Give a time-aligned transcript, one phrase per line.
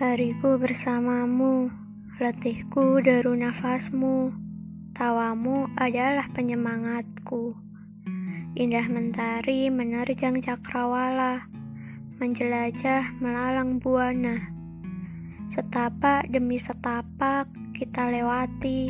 [0.00, 1.68] Hariku bersamamu,
[2.16, 4.32] letihku deru nafasmu,
[4.96, 7.52] tawamu adalah penyemangatku.
[8.56, 11.44] Indah mentari menerjang cakrawala,
[12.16, 14.40] menjelajah melalang buana.
[15.52, 18.88] Setapak demi setapak kita lewati,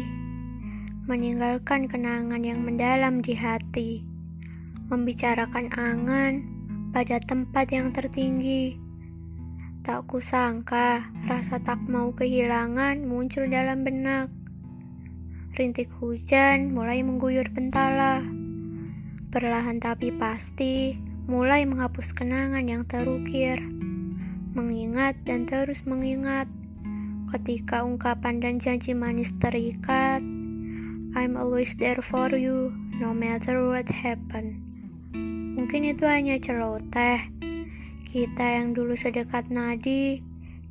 [1.10, 4.06] meninggalkan kenangan yang mendalam di hati,
[4.86, 6.46] membicarakan angan
[6.94, 8.89] pada tempat yang tertinggi
[9.80, 14.28] Tak kusangka rasa tak mau kehilangan muncul dalam benak.
[15.56, 18.20] Rintik hujan mulai mengguyur bentala.
[19.32, 23.56] Perlahan tapi pasti mulai menghapus kenangan yang terukir.
[24.52, 26.44] Mengingat dan terus mengingat
[27.32, 30.20] ketika ungkapan dan janji manis terikat.
[31.16, 32.68] I'm always there for you,
[33.00, 34.60] no matter what happen.
[35.56, 37.39] Mungkin itu hanya celoteh,
[38.10, 40.18] kita yang dulu sedekat nadi,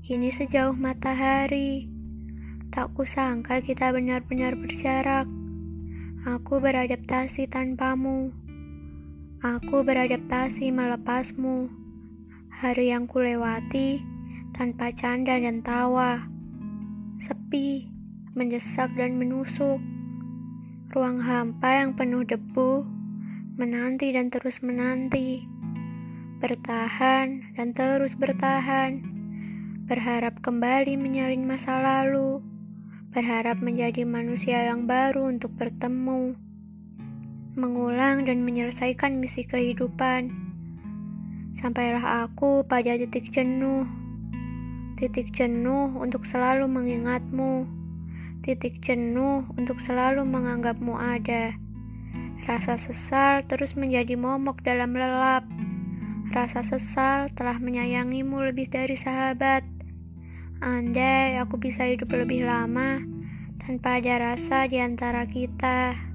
[0.04, 1.88] kini sejauh matahari.
[2.68, 5.24] Tak kusangka kita benar-benar berjarak.
[6.28, 8.36] Aku beradaptasi tanpamu.
[9.40, 11.72] Aku beradaptasi melepasmu.
[12.60, 14.04] Hari yang kulewati
[14.52, 16.28] tanpa canda dan tawa.
[17.24, 17.88] Sepi,
[18.36, 19.80] mendesak dan menusuk.
[20.92, 22.84] Ruang hampa yang penuh debu,
[23.56, 25.59] menanti dan terus menanti
[26.40, 29.04] bertahan dan terus bertahan,
[29.92, 32.40] berharap kembali menyalin masa lalu,
[33.12, 36.40] berharap menjadi manusia yang baru untuk bertemu,
[37.60, 40.32] mengulang dan menyelesaikan misi kehidupan.
[41.52, 43.84] Sampailah aku pada titik jenuh,
[44.96, 47.68] titik jenuh untuk selalu mengingatmu,
[48.48, 51.52] titik jenuh untuk selalu menganggapmu ada.
[52.48, 55.44] Rasa sesal terus menjadi momok dalam lelap.
[56.30, 59.66] Rasa sesal telah menyayangimu lebih dari sahabat.
[60.62, 63.02] Andai aku bisa hidup lebih lama
[63.58, 66.09] tanpa ada rasa di antara kita.